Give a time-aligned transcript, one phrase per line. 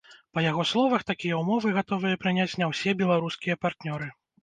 [0.37, 4.15] Па яго словах, такія ўмовы гатовыя прыняць не ўсе беларускія партнёры.